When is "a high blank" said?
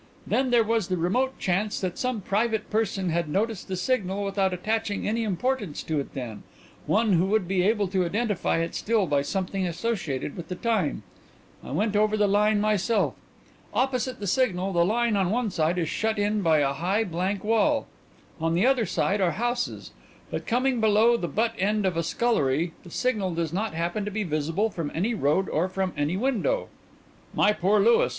16.61-17.43